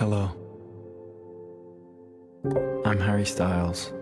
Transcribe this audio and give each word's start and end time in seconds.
Hello. 0.00 0.30
I'm 2.86 2.98
Harry 3.00 3.26
Styles. 3.26 3.92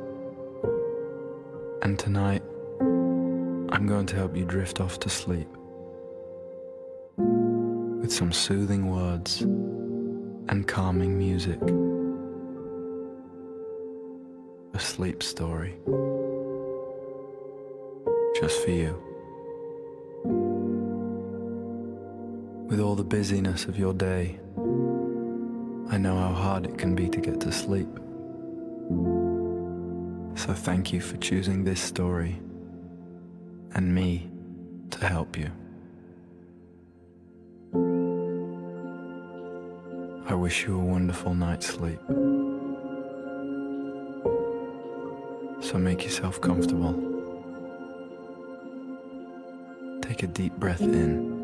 And 1.82 1.98
tonight, 1.98 2.40
I'm 2.80 3.84
going 3.88 4.06
to 4.06 4.14
help 4.14 4.36
you 4.36 4.44
drift 4.44 4.80
off 4.80 5.00
to 5.00 5.08
sleep 5.10 5.48
with 7.16 8.12
some 8.12 8.30
soothing 8.30 8.88
words 8.88 9.40
and 9.40 10.68
calming 10.68 11.18
music. 11.18 11.60
A 14.74 14.78
sleep 14.78 15.20
story. 15.20 15.74
Just 18.40 18.64
for 18.64 18.70
you. 18.70 19.02
With 22.68 22.78
all 22.78 22.94
the 22.94 23.02
busyness 23.02 23.64
of 23.64 23.76
your 23.76 23.94
day, 23.94 24.38
I 25.90 25.96
know 25.96 26.18
how 26.18 26.34
hard 26.34 26.66
it 26.66 26.76
can 26.76 26.94
be 26.94 27.08
to 27.08 27.20
get 27.20 27.40
to 27.40 27.50
sleep. 27.50 27.88
So 30.36 30.52
thank 30.54 30.92
you 30.92 31.00
for 31.00 31.16
choosing 31.16 31.64
this 31.64 31.80
story 31.80 32.40
and 33.72 33.94
me 33.94 34.30
to 34.90 35.06
help 35.06 35.36
you. 35.38 35.50
I 40.26 40.34
wish 40.34 40.64
you 40.64 40.78
a 40.78 40.84
wonderful 40.84 41.34
night's 41.34 41.66
sleep. 41.66 42.00
So 45.60 45.78
make 45.78 46.04
yourself 46.04 46.40
comfortable. 46.40 46.94
Take 50.02 50.22
a 50.22 50.26
deep 50.26 50.52
breath 50.54 50.82
in 50.82 51.37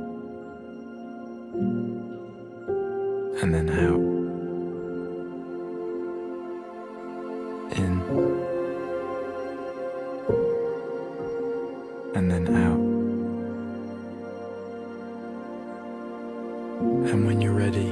When 17.24 17.40
you're 17.40 17.54
ready, 17.54 17.88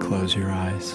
close 0.00 0.34
your 0.34 0.50
eyes. 0.50 0.94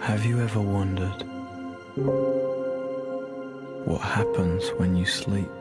Have 0.00 0.24
you 0.24 0.40
ever 0.40 0.62
wondered 0.62 1.22
what 3.86 4.00
happens 4.00 4.70
when 4.78 4.96
you 4.96 5.04
sleep? 5.04 5.52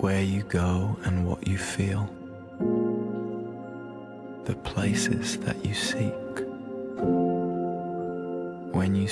Where 0.00 0.22
you 0.22 0.42
go 0.42 0.98
and 1.04 1.28
what 1.28 1.46
you 1.46 1.58
feel? 1.58 2.12
The 4.46 4.56
places 4.64 5.38
that 5.38 5.64
you 5.64 5.74
seek? 5.74 6.12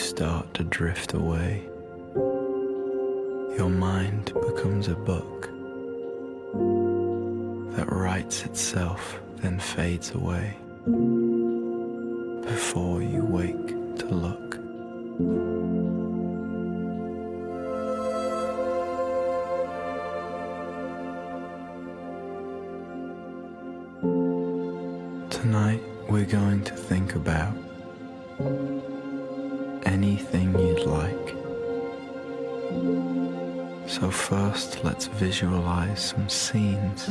Start 0.01 0.55
to 0.55 0.65
drift 0.65 1.13
away, 1.15 1.63
your 3.57 3.69
mind 3.69 4.33
becomes 4.35 4.89
a 4.89 4.95
book 4.95 5.43
that 7.77 7.93
writes 7.93 8.45
itself, 8.45 9.21
then 9.37 9.61
fades 9.61 10.11
away 10.13 10.57
some 36.01 36.29
scenes 36.31 37.05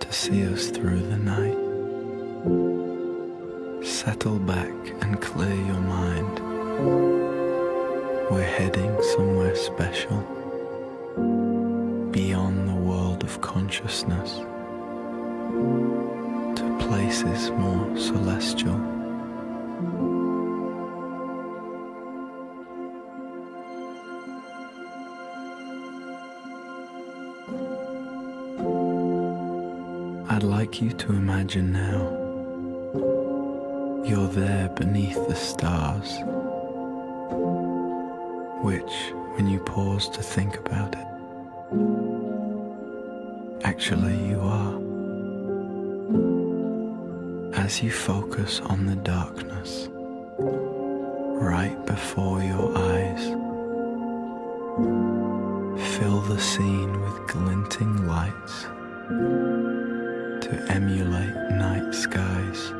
to 0.00 0.10
see 0.10 0.46
us 0.46 0.70
through 0.70 1.00
the 1.00 1.18
night. 1.18 1.58
Settle 3.84 4.38
back 4.38 4.72
and 5.02 5.20
clear 5.20 5.54
your 5.54 5.80
mind. 5.80 6.40
We're 8.30 8.42
heading 8.42 8.96
somewhere 9.14 9.54
special, 9.54 10.20
beyond 12.12 12.66
the 12.66 12.74
world 12.74 13.24
of 13.24 13.42
consciousness, 13.42 14.38
to 16.58 16.76
places 16.80 17.50
more 17.50 17.94
celestial. 17.98 18.95
To 31.06 31.12
imagine 31.12 31.72
now 31.72 32.02
you're 34.04 34.26
there 34.26 34.68
beneath 34.70 35.14
the 35.28 35.36
stars, 35.36 36.10
which, 38.64 39.12
when 39.36 39.46
you 39.48 39.60
pause 39.60 40.08
to 40.08 40.20
think 40.20 40.56
about 40.58 40.96
it, 40.96 41.06
actually 43.64 44.16
you 44.28 44.40
are. 44.40 44.74
As 47.54 47.80
you 47.80 47.92
focus 47.92 48.60
on 48.62 48.86
the 48.86 48.96
darkness 48.96 49.88
right 50.40 51.86
before 51.86 52.42
your 52.42 52.76
eyes, 52.76 53.28
fill 55.94 56.20
the 56.22 56.40
scene 56.40 57.00
with 57.00 57.28
glinting 57.28 58.08
lights 58.08 58.66
to 60.46 60.72
emulate 60.72 61.34
night 61.50 61.92
skies. 61.92 62.72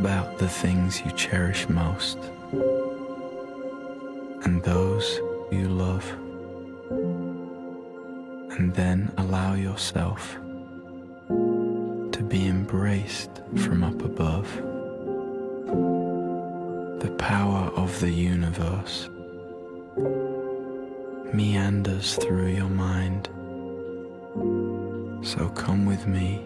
About 0.00 0.38
the 0.38 0.48
things 0.48 1.02
you 1.04 1.10
cherish 1.12 1.68
most 1.68 2.16
and 4.44 4.62
those 4.62 5.20
you 5.50 5.68
love. 5.68 6.10
And 8.56 8.74
then 8.74 9.12
allow 9.18 9.52
yourself 9.52 10.38
to 11.28 12.26
be 12.26 12.46
embraced 12.46 13.42
from 13.56 13.84
up 13.84 14.02
above. 14.02 14.50
The 17.00 17.14
power 17.18 17.70
of 17.76 18.00
the 18.00 18.10
universe 18.10 19.10
meanders 21.34 22.16
through 22.16 22.52
your 22.60 22.70
mind. 22.70 23.28
So 25.26 25.50
come 25.50 25.84
with 25.84 26.06
me 26.06 26.42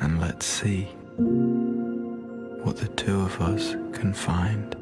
and 0.00 0.20
let's 0.20 0.46
see 0.46 0.88
what 2.62 2.76
the 2.76 2.88
two 2.88 3.20
of 3.22 3.40
us 3.40 3.74
can 3.92 4.12
find. 4.12 4.76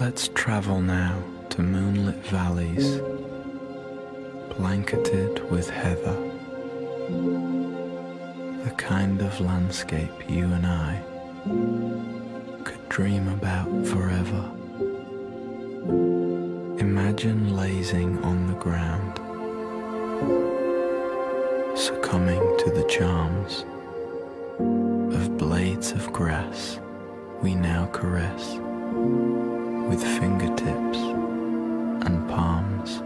Let's 0.00 0.28
travel 0.34 0.80
now 0.80 1.22
to 1.50 1.62
moonlit 1.62 2.16
valleys 2.26 3.00
blanketed 4.58 5.48
with 5.50 5.70
heather, 5.70 6.16
the 8.64 8.74
kind 8.76 9.22
of 9.22 9.40
landscape 9.40 10.28
you 10.28 10.52
and 10.52 10.66
I 10.66 11.00
could 12.64 12.88
dream 12.88 13.28
about 13.28 13.68
forever. 13.86 14.50
Imagine 16.80 17.56
lazing 17.56 18.22
on 18.22 18.46
the 18.46 18.54
ground, 18.54 19.16
succumbing 21.76 22.38
to 22.58 22.70
the 22.70 22.86
charms 22.88 23.64
of 25.16 25.36
blades 25.36 25.90
of 25.90 26.12
grass 26.12 26.78
we 27.42 27.56
now 27.56 27.86
caress 27.86 28.58
with 29.88 30.00
fingertips 30.20 30.98
and 32.06 32.28
palms. 32.28 33.00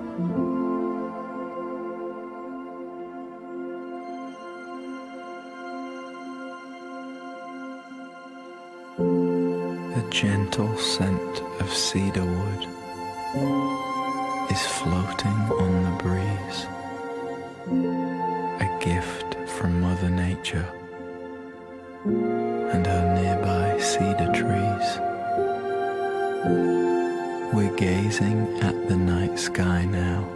The 9.97 10.07
gentle 10.11 10.77
scent 10.77 11.41
of 11.61 11.73
cedar 11.73 12.27
wood 12.27 12.69
is 13.35 14.67
floating 14.67 15.33
on 15.59 15.85
the 15.85 15.91
breeze, 16.03 16.67
a 18.61 18.79
gift 18.85 19.49
from 19.49 19.81
Mother 19.81 20.11
Nature 20.11 20.67
and 22.05 22.87
her 22.87 23.15
nearby 23.15 23.79
cedar 23.81 24.31
trees. 24.35 24.99
We're 27.55 27.75
gazing 27.77 28.59
at 28.61 28.89
the 28.89 28.97
night 28.97 29.39
sky 29.39 29.87
now, 29.87 30.29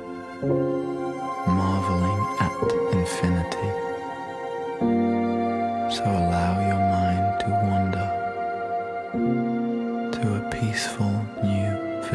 marveling 1.47 2.23
at 2.41 2.53
infinity. 2.95 3.73
So 5.97 6.03
allow 6.05 6.66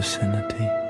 vicinity. 0.02 0.81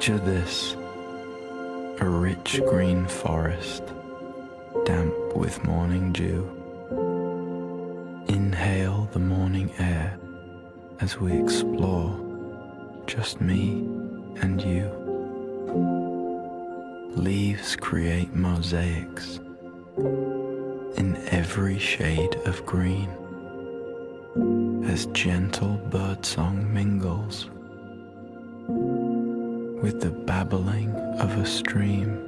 Picture 0.00 0.18
this 0.20 0.72
a 2.00 2.08
rich 2.08 2.62
green 2.70 3.06
forest, 3.06 3.82
damp 4.86 5.36
with 5.36 5.62
morning 5.64 6.10
dew. 6.10 6.48
Inhale 8.26 9.10
the 9.12 9.18
morning 9.18 9.70
air 9.78 10.18
as 11.02 11.20
we 11.20 11.38
explore, 11.38 12.18
just 13.06 13.42
me 13.42 13.72
and 14.40 14.62
you. 14.62 14.88
Leaves 17.14 17.76
create 17.76 18.34
mosaics 18.34 19.38
in 20.96 21.22
every 21.30 21.78
shade 21.78 22.36
of 22.46 22.64
green 22.64 23.10
as 24.86 25.04
gentle 25.12 25.76
birdsong 25.90 26.72
mingles 26.72 27.50
with 29.82 30.00
the 30.00 30.10
babbling 30.10 30.94
of 31.18 31.36
a 31.38 31.46
stream. 31.46 32.26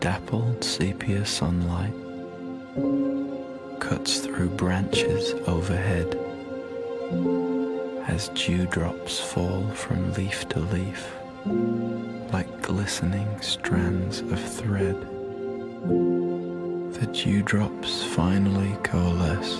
Dappled 0.00 0.62
sepia 0.62 1.24
sunlight 1.24 1.94
cuts 3.80 4.18
through 4.18 4.50
branches 4.50 5.32
overhead 5.46 6.18
as 8.08 8.28
dewdrops 8.30 9.18
fall 9.18 9.66
from 9.70 10.12
leaf 10.14 10.48
to 10.50 10.60
leaf 10.60 11.16
like 12.32 12.62
glistening 12.62 13.40
strands 13.40 14.20
of 14.20 14.40
thread. 14.40 15.15
The 16.98 17.06
dewdrops 17.08 18.02
finally 18.04 18.74
coalesce, 18.82 19.58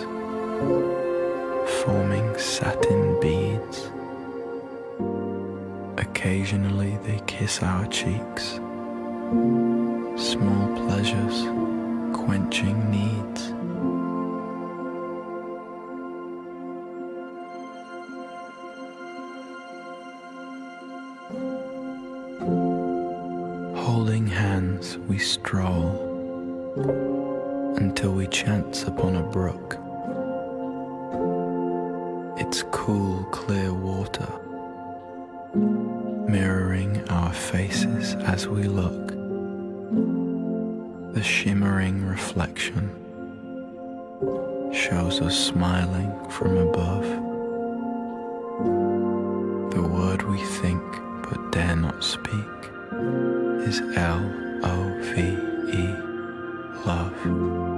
forming 1.82 2.38
satin 2.38 3.20
beads. 3.20 3.90
Occasionally 5.98 6.96
they 7.04 7.20
kiss 7.26 7.62
our 7.62 7.86
cheeks, 7.88 8.54
small 10.16 10.66
pleasures 10.86 11.44
quenching 12.16 12.90
needs. 12.90 13.05
Shimmering 41.26 42.06
reflection 42.06 42.88
shows 44.72 45.20
us 45.20 45.36
smiling 45.36 46.12
from 46.30 46.56
above. 46.56 47.02
The 49.74 49.82
word 49.82 50.22
we 50.22 50.38
think 50.60 50.82
but 51.28 51.50
dare 51.50 51.74
not 51.74 52.04
speak 52.04 52.30
is 53.66 53.80
L 53.96 54.22
O 54.62 55.00
V 55.02 55.20
E, 55.76 55.86
love. 56.86 57.75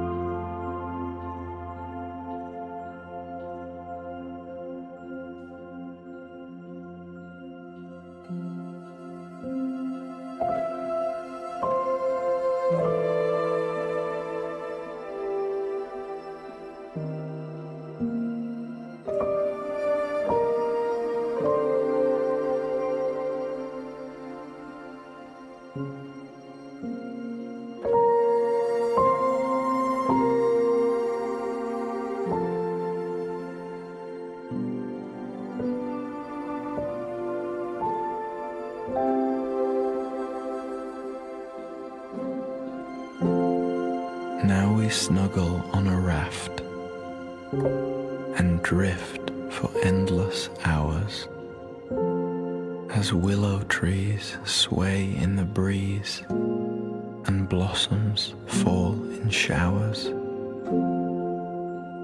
Fall 58.48 58.92
in 58.92 59.30
showers. 59.30 60.10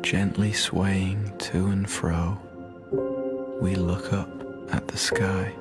Gently 0.02 0.52
swaying 0.52 1.36
to 1.38 1.66
and 1.66 1.88
fro, 1.88 2.38
we 3.60 3.74
look 3.74 4.12
up 4.12 4.30
at 4.72 4.86
the 4.88 4.98
sky 4.98 5.52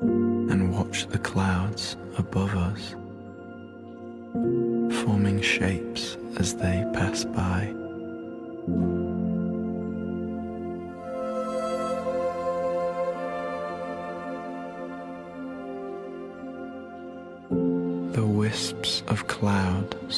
and 0.00 0.72
watch 0.72 1.06
the 1.08 1.18
clouds 1.18 1.96
above 2.18 2.54
us 2.54 2.94
forming 5.02 5.40
shapes 5.40 6.16
as 6.38 6.54
they 6.54 6.84
pass 6.92 7.24
by. 7.24 7.72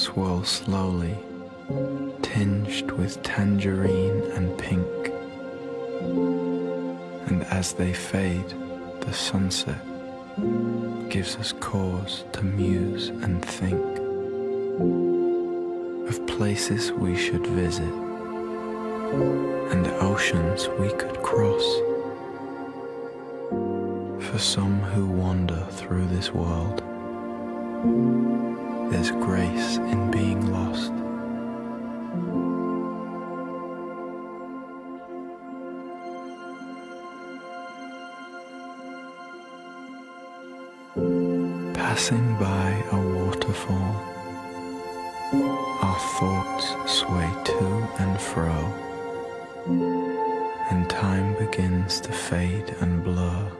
Swirl 0.09 0.43
slowly, 0.43 1.15
tinged 2.23 2.91
with 2.93 3.23
tangerine 3.23 4.23
and 4.33 4.57
pink. 4.59 4.89
And 7.29 7.45
as 7.51 7.75
they 7.75 7.93
fade, 7.93 8.55
the 9.01 9.13
sunset 9.13 9.79
gives 11.11 11.37
us 11.37 11.53
cause 11.61 12.25
to 12.33 12.43
muse 12.43 13.09
and 13.09 13.45
think 13.45 13.85
of 16.09 16.27
places 16.27 16.91
we 16.91 17.15
should 17.15 17.47
visit 17.47 17.95
and 19.73 19.87
oceans 20.01 20.69
we 20.81 20.89
could 20.93 21.23
cross. 21.23 21.67
For 24.31 24.39
some 24.39 24.81
who 24.81 25.07
wander 25.07 25.67
through 25.71 26.07
this 26.07 26.33
world, 26.33 26.83
there's 28.91 29.11
grace 29.11 29.77
in 29.77 30.11
being 30.11 30.41
lost. 30.53 30.93
Passing 41.75 42.37
by 42.39 42.71
a 42.93 42.99
waterfall, 43.19 43.95
our 45.83 45.99
thoughts 46.19 46.67
sway 46.91 47.31
to 47.45 47.89
and 47.99 48.21
fro, 48.21 48.59
and 50.71 50.89
time 50.89 51.35
begins 51.35 52.01
to 52.01 52.13
fade 52.13 52.75
and 52.81 53.05
blur 53.05 53.51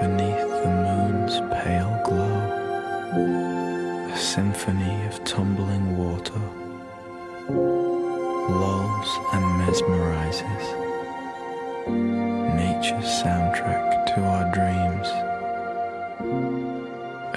beneath 0.00 0.48
the 0.62 0.70
moon's 0.86 1.40
pale 1.62 2.00
glow. 2.04 2.69
A 3.12 4.16
symphony 4.16 5.04
of 5.06 5.24
tumbling 5.24 5.98
water 5.98 6.40
lulls 8.48 9.18
and 9.32 9.44
mesmerizes. 9.60 10.64
Nature's 12.54 13.04
soundtrack 13.04 14.14
to 14.14 14.22
our 14.22 14.52
dreams 14.54 15.08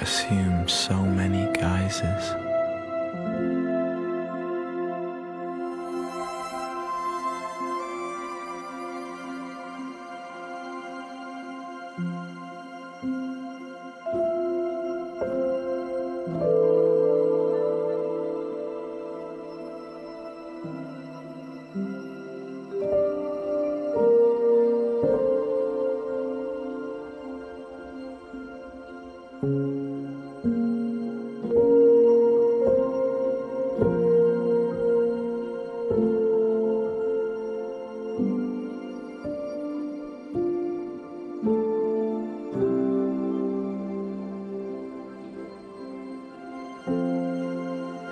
assumes 0.00 0.72
so 0.72 1.02
many 1.02 1.52
guises. 1.54 2.43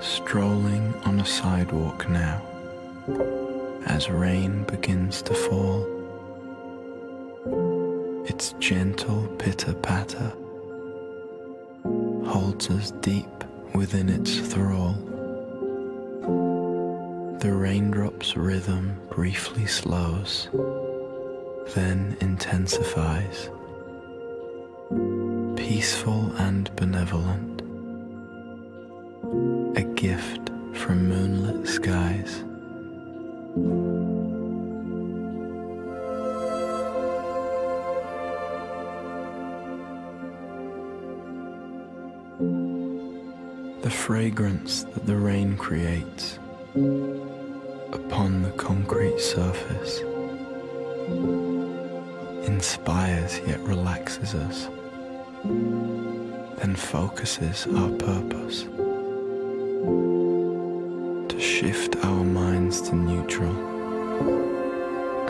Strolling 0.01 0.93
on 1.05 1.19
a 1.19 1.25
sidewalk 1.25 2.09
now 2.09 2.41
as 3.85 4.09
rain 4.09 4.63
begins 4.63 5.21
to 5.21 5.33
fall. 5.33 5.85
Its 8.25 8.53
gentle 8.59 9.27
pitter 9.37 9.73
patter 9.73 10.33
holds 12.25 12.69
us 12.69 12.91
deep 13.01 13.43
within 13.75 14.09
its 14.09 14.39
thrall. 14.39 14.93
The 17.39 17.53
raindrops' 17.53 18.35
rhythm 18.35 18.99
briefly 19.09 19.65
slows, 19.65 20.49
then 21.75 22.17
intensifies, 22.21 23.49
peaceful 25.57 26.31
and 26.37 26.73
benevolent 26.75 27.52
gift 30.03 30.49
from 30.73 31.07
moonlit 31.07 31.65
skies. 31.65 32.43
The 43.81 43.89
fragrance 43.89 44.83
that 44.83 45.05
the 45.05 45.15
rain 45.15 45.55
creates 45.55 46.37
upon 47.93 48.41
the 48.41 48.51
concrete 48.57 49.21
surface 49.21 50.01
inspires 52.45 53.39
yet 53.47 53.61
relaxes 53.61 54.35
us, 54.35 54.67
then 56.59 56.75
focuses 56.75 57.67
our 57.67 57.89
purpose 57.91 58.65
shift 61.63 61.95
our 62.03 62.25
minds 62.25 62.81
to 62.81 62.93
neutral 62.93 63.55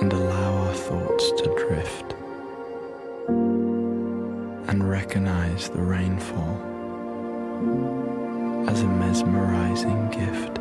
and 0.01 0.11
allow 0.11 0.53
our 0.65 0.73
thoughts 0.73 1.31
to 1.33 1.43
drift 1.67 2.15
and 4.67 4.89
recognize 4.89 5.69
the 5.69 5.79
rainfall 5.79 6.57
as 8.67 8.81
a 8.81 8.87
mesmerizing 8.87 10.09
gift. 10.09 10.57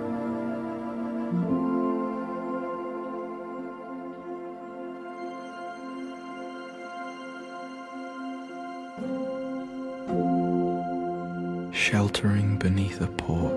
Sheltering 11.74 12.58
beneath 12.58 13.00
a 13.00 13.06
porch, 13.06 13.51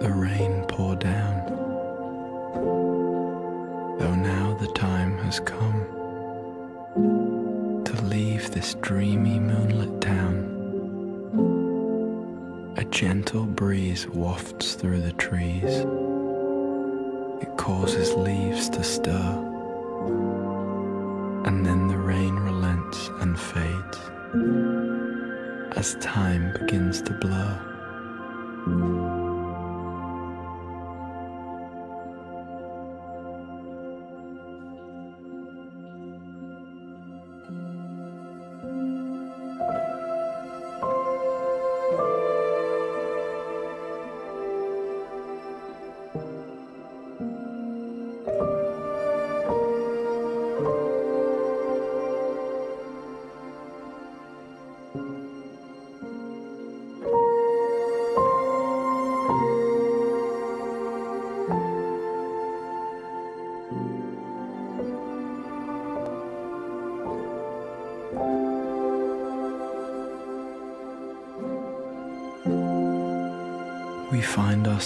the 0.00 0.10
rain 0.10 0.64
pour 0.68 0.94
down. 0.96 1.44
Though 3.98 4.14
now 4.14 4.56
the 4.60 4.70
time 4.74 5.16
has 5.18 5.40
come 5.40 5.86
to 7.84 8.02
leave 8.02 8.50
this 8.50 8.74
dreamy 8.74 9.38
moonlit 9.38 10.00
town, 10.00 10.52
a 12.76 12.84
gentle 12.84 13.46
breeze 13.46 14.06
wafts 14.08 14.74
through 14.74 15.00
the 15.00 15.12
trees. 15.14 15.84
It 17.42 17.56
causes 17.56 18.12
leaves 18.14 18.68
to 18.70 18.84
stir, 18.84 19.42
and 21.46 21.64
then 21.64 21.88
the 21.88 21.96
rain 21.98 22.34
relents 22.34 23.08
and 23.20 23.38
fades 23.38 23.98
as 25.76 25.94
time 25.96 26.45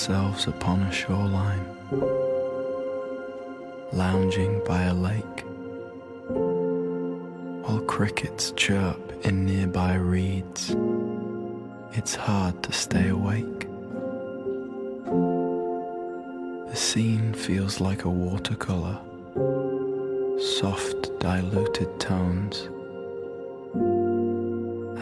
ourselves 0.00 0.46
upon 0.46 0.80
a 0.80 0.90
shoreline, 0.90 1.66
lounging 3.92 4.62
by 4.64 4.84
a 4.84 4.94
lake, 4.94 5.44
while 7.62 7.80
crickets 7.80 8.52
chirp 8.52 8.98
in 9.26 9.44
nearby 9.44 9.92
reeds. 9.96 10.74
It's 11.92 12.14
hard 12.14 12.62
to 12.62 12.72
stay 12.72 13.08
awake. 13.08 13.66
The 16.70 16.76
scene 16.76 17.34
feels 17.34 17.78
like 17.78 18.04
a 18.04 18.08
watercolor, 18.08 18.98
soft, 20.60 21.10
diluted 21.20 22.00
tones. 22.00 22.70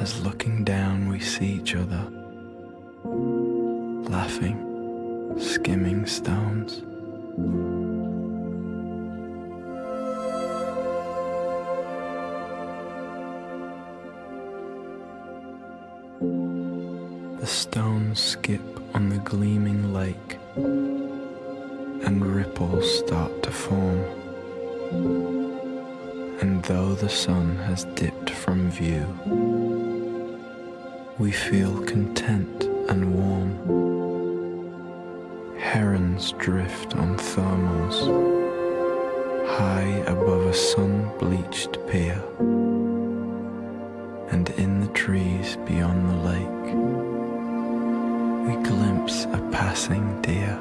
As 0.03 0.21
looking 0.25 0.65
down, 0.65 1.09
we 1.09 1.21
see 1.21 1.53
each 1.53 1.77
other, 1.77 2.05
laughing, 4.11 4.65
stones. 6.09 6.81
The 17.41 17.47
stones 17.47 18.21
skip 18.21 18.61
on 18.95 19.11
the 19.11 19.19
gleaming 19.19 19.93
lake 19.93 20.39
and 20.57 22.25
ripples 22.25 22.99
start 23.01 23.43
to 23.43 23.51
form. 23.51 24.01
And 26.41 26.63
though 26.65 26.95
the 26.95 27.11
sun 27.11 27.57
has 27.59 27.85
dipped 27.95 28.31
from 28.31 28.71
view, 28.71 29.07
we 31.19 31.33
feel 31.33 31.83
content 31.85 32.65
and 32.89 33.15
warm. 33.15 34.08
Herons 35.73 36.33
drift 36.39 36.97
on 36.97 37.19
thermals 37.19 37.99
high 39.59 40.03
above 40.07 40.47
a 40.47 40.55
sun 40.55 41.13
bleached 41.19 41.77
pier. 41.87 42.25
And 44.31 44.49
in 44.57 44.81
the 44.81 44.91
trees 44.95 45.59
beyond 45.67 46.09
the 46.09 46.17
lake, 46.31 46.69
we 48.47 48.55
glimpse 48.65 49.25
a 49.25 49.47
passing 49.53 50.23
deer. 50.23 50.59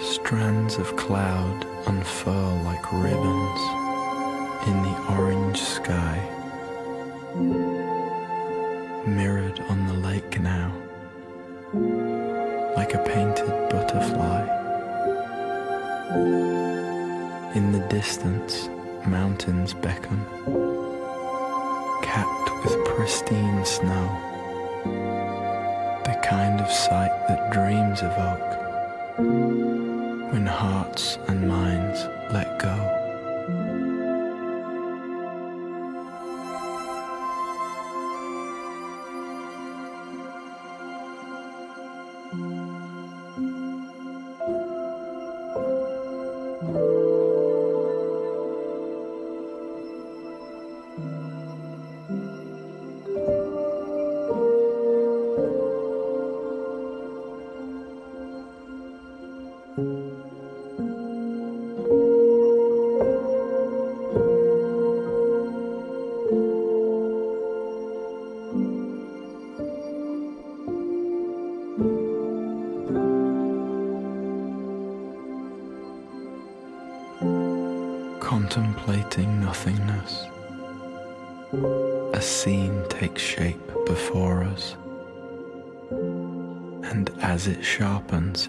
Strands 0.00 0.76
of 0.76 0.96
cloud 0.96 1.64
unfurl 1.86 2.60
like 2.64 2.92
ribbons 2.92 3.89
in 4.66 4.82
the 4.82 5.14
orange 5.16 5.60
sky, 5.60 6.39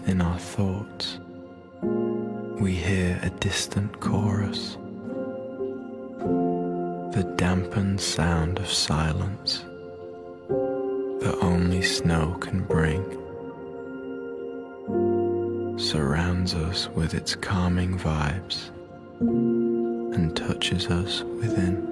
in 0.06 0.20
our 0.20 0.38
thoughts, 0.38 1.18
we 2.60 2.72
hear 2.72 3.18
a 3.22 3.30
distant 3.30 3.98
chorus, 4.00 4.76
the 7.14 7.34
dampened 7.36 8.00
sound 8.00 8.58
of 8.60 8.68
silence 8.68 9.64
that 10.48 11.36
only 11.42 11.82
snow 11.82 12.36
can 12.40 12.62
bring 12.62 13.02
surrounds 15.78 16.54
us 16.54 16.88
with 16.90 17.12
its 17.12 17.34
calming 17.34 17.98
vibes 17.98 18.70
and 19.20 20.36
touches 20.36 20.86
us 20.86 21.22
within. 21.22 21.91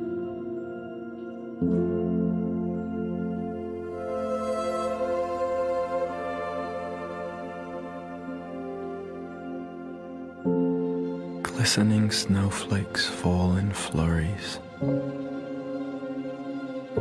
Glistening 11.61 12.09
snowflakes 12.11 13.07
fall 13.07 13.57
in 13.57 13.71
flurries. 13.71 14.59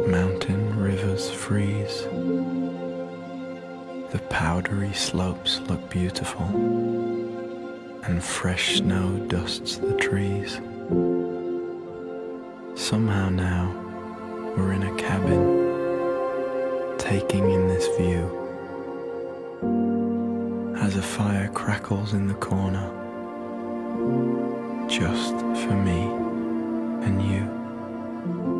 Mountain 0.06 0.78
rivers 0.78 1.32
freeze. 1.32 2.04
The 4.12 4.20
powdery 4.30 4.92
slopes 4.92 5.62
look 5.62 5.90
beautiful, 5.90 6.44
and 8.04 8.22
fresh 8.22 8.80
snow 8.80 9.18
dusts 9.30 9.78
the 9.78 9.96
trees. 9.96 10.56
Somehow 12.76 13.30
now, 13.30 13.72
we're 14.58 14.74
in 14.74 14.84
a 14.84 14.94
cabin, 14.98 16.98
taking 16.98 17.50
in 17.50 17.70
this 17.70 17.88
view. 17.98 18.30
As 20.82 20.98
a 20.98 21.02
fire 21.02 21.48
crackles 21.48 22.12
in 22.12 22.28
the 22.28 22.34
corner, 22.34 22.99
just 24.90 25.36
for 25.62 25.76
me 25.76 26.02
and 27.06 27.22
you. 27.22 28.59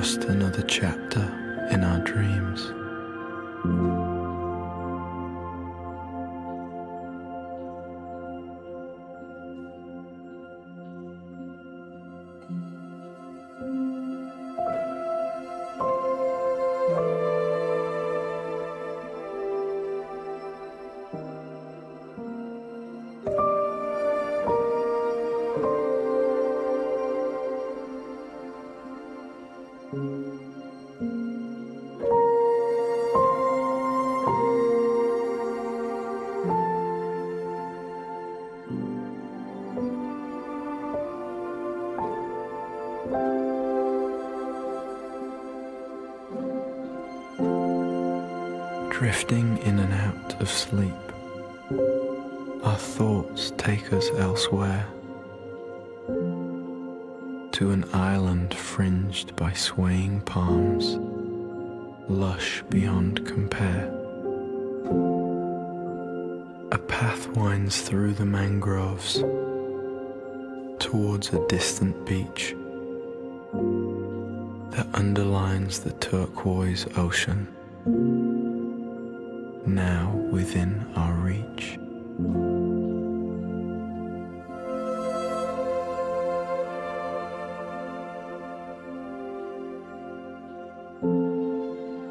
Just 0.00 0.24
another 0.24 0.62
chapter 0.62 1.20
in 1.70 1.84
our 1.84 1.98
dreams. 1.98 2.72
Underlines 75.10 75.80
the 75.80 75.90
turquoise 75.94 76.86
ocean 76.96 77.48
now 79.66 80.08
within 80.30 80.86
our 80.94 81.14
reach. 81.14 81.76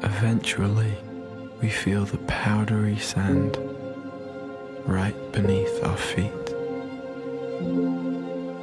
Eventually, 0.04 0.94
we 1.62 1.70
feel 1.70 2.04
the 2.04 2.18
powdery 2.26 2.98
sand 2.98 3.56
right 4.84 5.16
beneath 5.32 5.82
our 5.84 5.96
feet. 5.96 6.46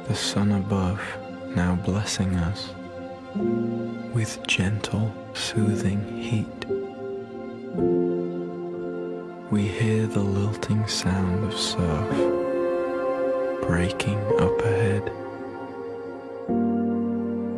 The 0.06 0.14
sun 0.14 0.52
above 0.52 1.00
now 1.56 1.74
blessing 1.84 2.36
us 2.36 2.68
with 4.18 4.44
gentle, 4.48 5.14
soothing 5.32 6.00
heat. 6.18 6.66
We 9.52 9.68
hear 9.68 10.08
the 10.08 10.18
lilting 10.18 10.88
sound 10.88 11.44
of 11.44 11.56
surf 11.56 12.10
breaking 13.62 14.18
up 14.40 14.60
ahead, 14.64 15.04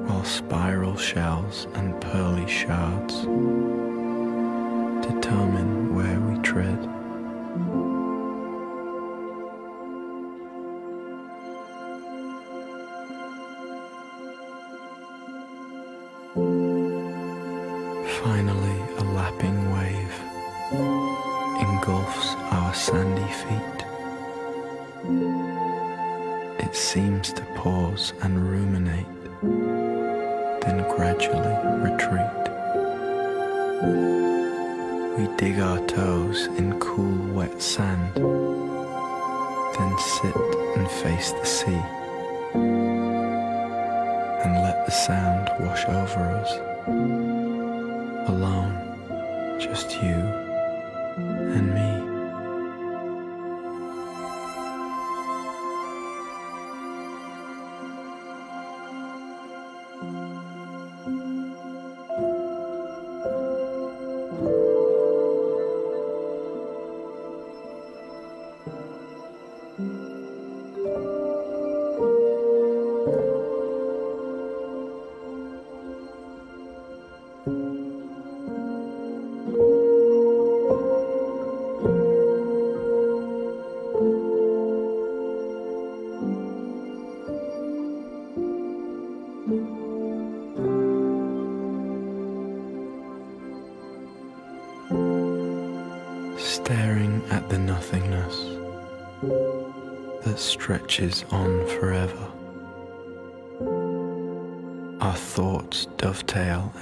while 0.06 0.22
spiral 0.22 0.98
shells 0.98 1.66
and 1.72 1.98
pearly 1.98 2.46
shards 2.46 3.14
determine 5.08 5.94
where 5.94 6.20
we 6.20 6.38
tread. 6.42 6.99
We 35.20 35.26
dig 35.36 35.60
our 35.60 35.78
toes 35.86 36.46
in 36.56 36.80
cool, 36.80 37.34
wet 37.34 37.60
sand, 37.60 38.14
then 38.14 39.98
sit 39.98 40.34
and 40.76 40.90
face 40.90 41.32
the 41.32 41.44
sea, 41.44 41.82
and 44.44 44.54
let 44.62 44.86
the 44.86 44.92
sound 44.92 45.50
wash 45.60 45.84
over 45.84 46.20
us. 46.40 46.50
Alone, 48.30 48.74
just 49.60 49.92
you 50.02 50.16
and 51.54 51.74
me. 51.74 51.89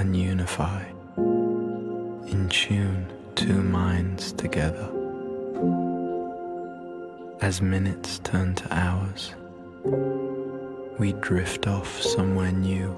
And 0.09 0.17
unify, 0.17 0.83
in 1.19 2.49
tune, 2.49 3.07
two 3.35 3.63
minds 3.63 4.33
together. 4.33 4.89
As 7.43 7.61
minutes 7.61 8.19
turn 8.21 8.55
to 8.55 8.75
hours, 8.75 9.35
we 10.99 11.13
drift 11.21 11.67
off 11.67 12.01
somewhere 12.01 12.53
new 12.53 12.89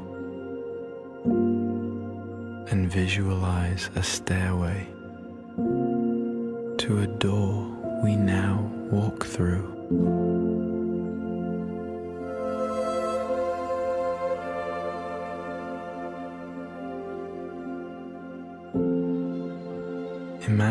and 2.70 2.88
visualize 2.88 3.90
a 3.96 4.04
stairway 4.04 4.86
to 5.56 7.00
a 7.02 7.08
door 7.18 7.66
we 8.04 8.14
now 8.14 8.70
walk 8.92 9.26
through. 9.26 10.29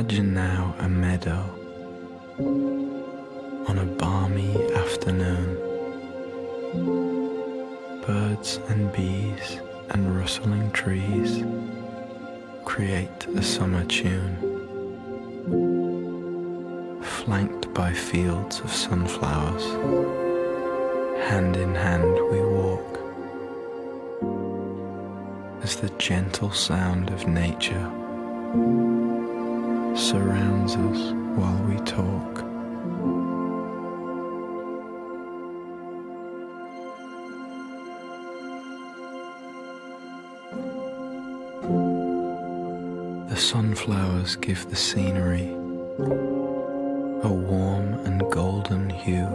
Imagine 0.09 0.33
now 0.33 0.75
a 0.79 0.89
meadow 0.89 1.43
on 3.67 3.77
a 3.77 3.85
balmy 3.85 4.73
afternoon. 4.73 5.55
Birds 8.07 8.59
and 8.69 8.91
bees 8.91 9.59
and 9.91 10.17
rustling 10.17 10.71
trees 10.71 11.43
create 12.65 13.27
a 13.35 13.43
summer 13.43 13.85
tune 13.85 14.35
flanked 17.03 17.71
by 17.75 17.93
fields 17.93 18.61
of 18.61 18.73
sunflowers. 18.73 19.65
Hand 21.29 21.55
in 21.55 21.75
hand 21.75 22.15
we 22.31 22.41
walk 22.41 22.97
as 25.61 25.75
the 25.75 25.89
gentle 25.99 26.49
sound 26.49 27.11
of 27.11 27.27
nature 27.27 27.91
surrounds 29.99 30.75
us 30.77 31.11
while 31.35 31.61
we 31.63 31.75
talk. 31.83 32.35
The 43.29 43.35
sunflowers 43.35 44.37
give 44.37 44.69
the 44.69 44.75
scenery 44.77 45.49
a 47.23 47.29
warm 47.29 47.93
and 48.05 48.21
golden 48.31 48.89
hue, 48.89 49.27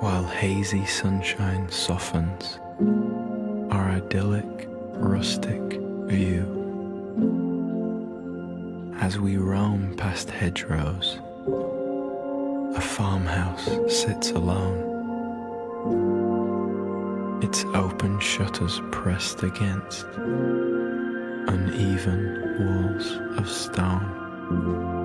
while 0.00 0.24
hazy 0.24 0.84
sunshine 0.86 1.70
softens 1.70 2.58
our 3.70 3.90
idyllic 3.90 4.66
rustic 4.94 5.62
view. 6.08 6.61
As 9.02 9.18
we 9.18 9.36
roam 9.36 9.96
past 9.96 10.30
hedgerows, 10.30 11.18
a 12.76 12.80
farmhouse 12.80 13.68
sits 13.88 14.30
alone, 14.30 14.78
its 17.42 17.64
open 17.74 18.20
shutters 18.20 18.80
pressed 18.92 19.42
against 19.42 20.06
uneven 21.48 22.54
walls 22.60 23.18
of 23.40 23.48
stone. 23.48 25.01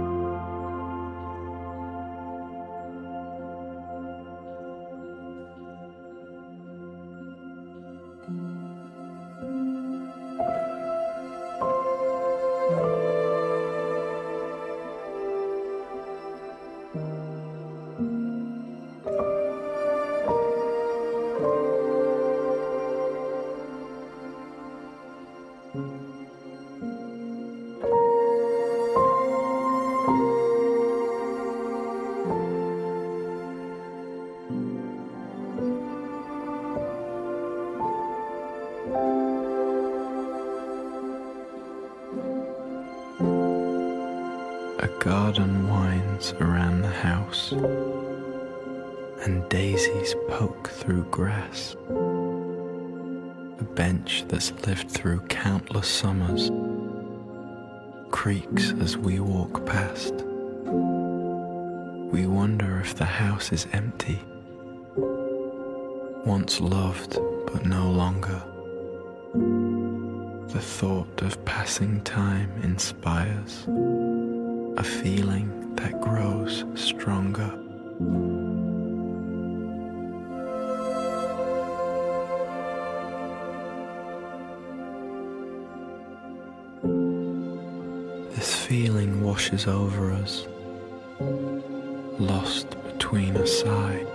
A 44.80 44.88
garden 45.00 45.68
winds 45.68 46.34
around 46.34 46.84
the 46.84 46.90
house, 46.90 47.52
and 49.24 49.50
daisies 49.50 50.14
poke 50.30 50.70
through 50.70 51.06
grass. 51.06 51.76
A 53.60 53.64
bench 53.64 54.26
that's 54.28 54.52
lived 54.68 54.92
through 54.92 55.22
countless 55.22 55.88
summers 55.88 56.52
creaks 58.12 58.72
as 58.80 58.96
we 58.98 59.20
walk 59.20 59.66
past. 59.66 60.14
We 62.14 62.28
wonder 62.28 62.80
if 62.80 62.94
the 62.94 63.06
house 63.06 63.52
is 63.52 63.66
empty, 63.74 64.22
once 66.24 66.62
loved 66.62 67.18
but 67.52 67.66
no 67.66 67.90
longer. 67.90 68.44
The 70.54 70.62
thought 70.62 71.24
of 71.24 71.44
passing 71.46 72.02
time 72.02 72.52
inspires 72.62 73.66
a 74.78 74.84
feeling 74.84 75.76
that 75.76 76.00
grows 76.02 76.64
stronger. 76.76 77.52
This 88.36 88.54
feeling 88.54 89.24
washes 89.24 89.66
over 89.66 90.12
us, 90.12 90.48
lost 92.20 92.70
between 92.84 93.36
a 93.36 93.48
sigh. 93.48 94.06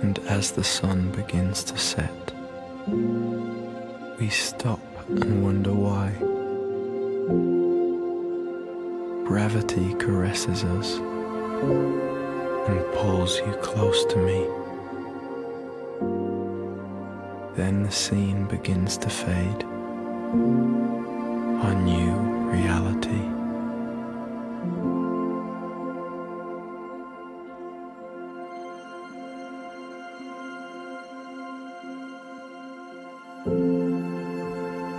And 0.00 0.18
as 0.20 0.52
the 0.52 0.64
sun 0.64 1.10
begins 1.12 1.62
to 1.64 1.76
set, 1.76 2.32
we 4.18 4.30
stop 4.30 4.80
and 5.08 5.44
wonder 5.44 5.74
why. 5.74 6.35
Gravity 9.36 9.92
caresses 9.98 10.64
us 10.64 10.96
and 12.68 12.80
pulls 12.94 13.38
you 13.40 13.52
close 13.60 14.02
to 14.06 14.16
me. 14.16 14.46
Then 17.54 17.82
the 17.82 17.90
scene 17.90 18.46
begins 18.46 18.96
to 18.96 19.10
fade. 19.10 19.62
A 21.62 21.74
new 21.84 22.14
reality. 22.50 23.24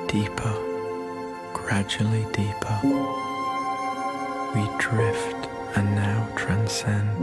Deeper, 0.08 0.56
gradually 1.54 2.26
deeper, 2.34 2.57
drift 4.90 5.50
and 5.76 5.96
now 5.96 6.26
transcend 6.38 7.22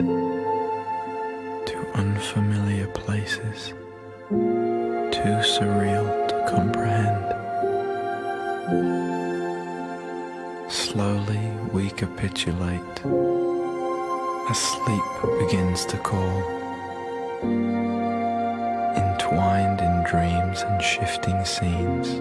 to 1.66 1.76
unfamiliar 1.94 2.86
places, 2.88 3.72
too 4.28 5.38
surreal 5.54 6.28
to 6.28 6.46
comprehend. 6.46 7.24
Slowly 10.70 11.40
we 11.72 11.88
capitulate 11.88 12.96
as 14.50 14.58
sleep 14.58 15.04
begins 15.38 15.86
to 15.86 15.96
call. 15.96 16.42
Entwined 19.04 19.80
in 19.80 20.04
dreams 20.04 20.60
and 20.60 20.82
shifting 20.82 21.42
scenes, 21.46 22.20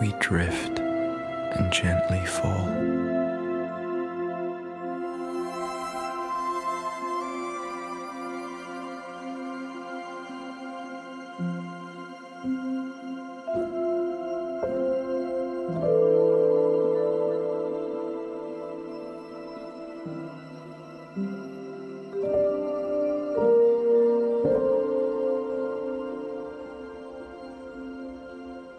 we 0.00 0.14
drift 0.20 0.78
and 0.78 1.72
gently 1.72 2.24
fall. 2.26 3.13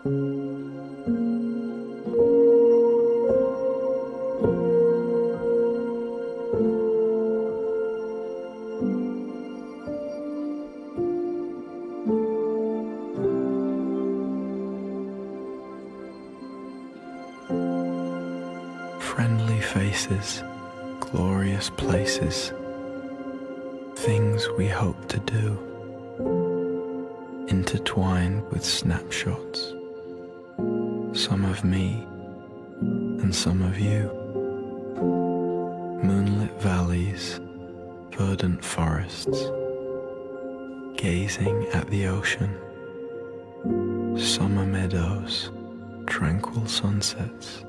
Friendly 0.06 0.22
faces, 19.60 20.44
glorious 21.00 21.72
places, 21.72 22.54
things 23.96 24.48
we 24.56 24.68
hope 24.68 25.08
to 25.08 25.18
do, 25.22 25.58
intertwined 27.48 28.48
with 28.52 28.64
snapshots, 28.64 29.65
some 31.26 31.44
of 31.46 31.64
me 31.64 32.06
and 32.84 33.34
some 33.34 33.64
of 33.64 33.80
you. 33.80 34.12
Moonlit 36.04 36.62
valleys, 36.62 37.40
verdant 38.12 38.64
forests, 38.64 39.50
gazing 40.98 41.66
at 41.74 41.90
the 41.90 42.06
ocean, 42.06 42.52
summer 44.20 44.68
meadows, 44.68 45.50
tranquil 46.06 46.68
sunsets 46.68 47.66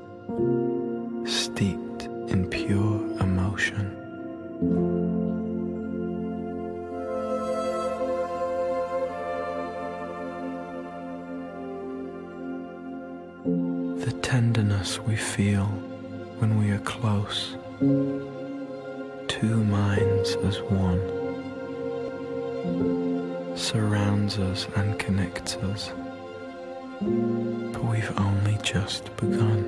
just 28.73 29.15
begun. 29.15 29.63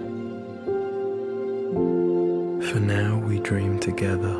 For 2.69 2.81
now 2.81 3.17
we 3.25 3.39
dream 3.39 3.79
together 3.79 4.35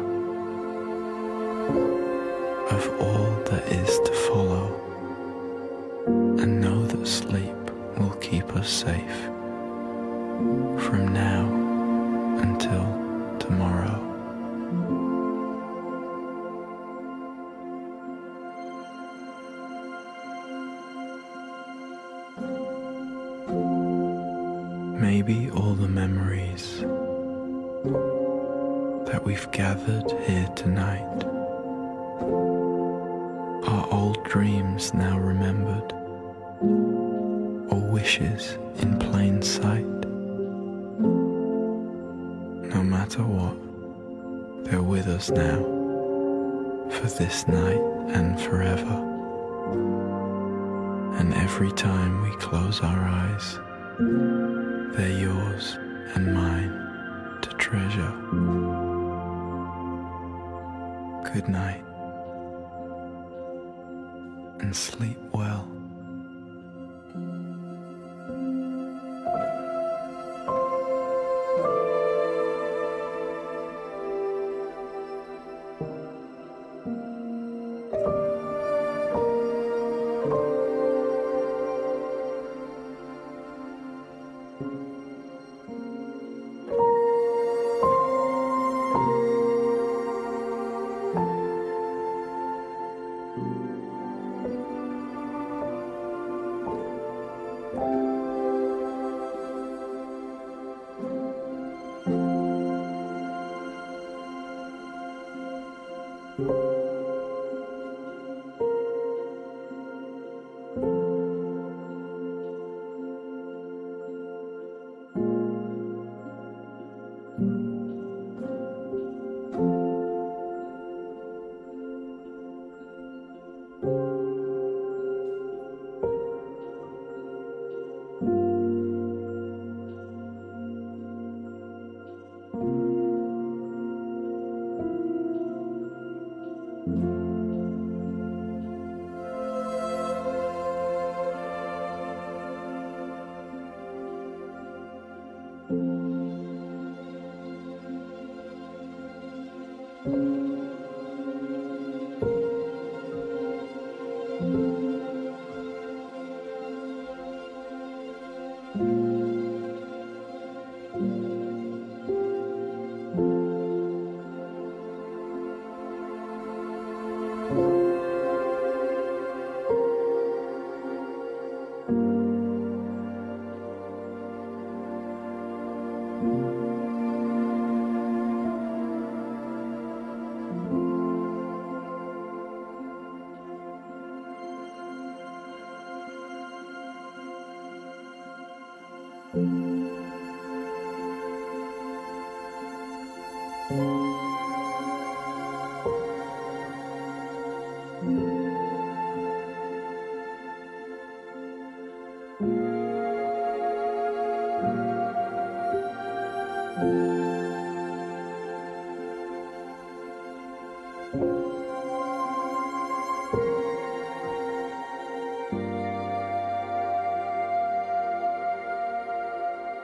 of 2.76 2.84
all 3.00 3.30
that 3.46 3.64
is 3.72 4.00
to 4.00 4.12
follow 4.28 4.68
and 6.08 6.60
know 6.60 6.86
that 6.88 7.08
sleep 7.08 7.56
will 7.98 8.18
keep 8.20 8.54
us 8.58 8.70
safe 8.70 9.20
from 10.86 11.14
now 11.14 11.46
until 12.42 12.86
tomorrow. 13.40 13.89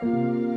Música 0.02 0.55